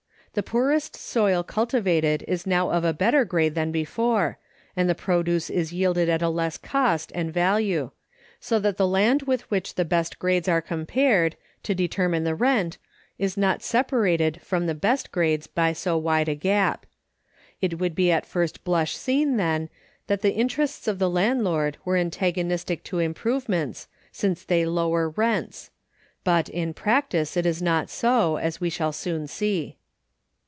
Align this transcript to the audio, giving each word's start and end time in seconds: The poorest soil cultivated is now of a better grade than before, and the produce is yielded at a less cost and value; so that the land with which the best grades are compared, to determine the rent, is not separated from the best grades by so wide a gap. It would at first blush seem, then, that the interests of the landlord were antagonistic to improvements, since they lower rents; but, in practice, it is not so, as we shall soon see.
The 0.33 0.41
poorest 0.43 0.95
soil 0.95 1.43
cultivated 1.43 2.23
is 2.25 2.47
now 2.47 2.69
of 2.71 2.85
a 2.85 2.93
better 2.93 3.25
grade 3.25 3.53
than 3.53 3.69
before, 3.69 4.39
and 4.77 4.89
the 4.89 4.95
produce 4.95 5.49
is 5.49 5.73
yielded 5.73 6.07
at 6.07 6.21
a 6.21 6.29
less 6.29 6.57
cost 6.57 7.11
and 7.13 7.33
value; 7.33 7.91
so 8.39 8.57
that 8.59 8.77
the 8.77 8.87
land 8.87 9.23
with 9.23 9.41
which 9.51 9.75
the 9.75 9.83
best 9.83 10.19
grades 10.19 10.47
are 10.47 10.61
compared, 10.61 11.35
to 11.63 11.75
determine 11.75 12.23
the 12.23 12.33
rent, 12.33 12.77
is 13.19 13.35
not 13.35 13.61
separated 13.61 14.39
from 14.39 14.67
the 14.67 14.73
best 14.73 15.11
grades 15.11 15.47
by 15.47 15.73
so 15.73 15.97
wide 15.97 16.29
a 16.29 16.35
gap. 16.35 16.85
It 17.59 17.77
would 17.79 17.99
at 17.99 18.25
first 18.25 18.63
blush 18.63 18.95
seem, 18.95 19.35
then, 19.35 19.67
that 20.07 20.21
the 20.21 20.31
interests 20.33 20.87
of 20.87 20.97
the 20.97 21.09
landlord 21.09 21.75
were 21.83 21.97
antagonistic 21.97 22.85
to 22.85 22.99
improvements, 22.99 23.89
since 24.13 24.45
they 24.45 24.65
lower 24.65 25.09
rents; 25.09 25.71
but, 26.23 26.47
in 26.47 26.73
practice, 26.73 27.35
it 27.35 27.45
is 27.45 27.61
not 27.61 27.89
so, 27.89 28.37
as 28.37 28.61
we 28.61 28.69
shall 28.69 28.93
soon 28.93 29.27
see. 29.27 29.75